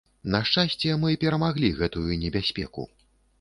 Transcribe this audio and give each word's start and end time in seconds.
На 0.35 0.39
шчасце, 0.47 0.95
мы 1.03 1.11
перамаглі 1.25 1.69
гэтую 1.83 2.17
небяспеку. 2.23 2.89